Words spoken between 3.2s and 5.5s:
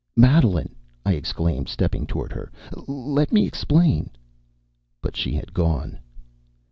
me explain." But she